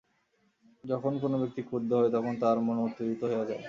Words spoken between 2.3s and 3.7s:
তাহার মন উত্তেজিত হইয়া যায়।